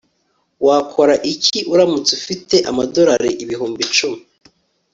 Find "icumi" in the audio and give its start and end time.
3.87-4.19